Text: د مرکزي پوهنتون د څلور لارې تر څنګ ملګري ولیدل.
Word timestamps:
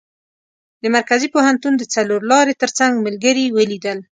د 0.81 0.83
مرکزي 0.95 1.27
پوهنتون 1.35 1.73
د 1.77 1.83
څلور 1.95 2.21
لارې 2.31 2.53
تر 2.61 2.69
څنګ 2.77 2.93
ملګري 3.05 3.45
ولیدل. 3.57 3.97